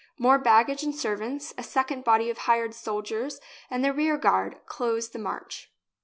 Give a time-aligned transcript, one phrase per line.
[0.17, 5.13] More baggage and servants, a second body of hired soldiers, and the rear guard, closed
[5.13, 5.71] the march.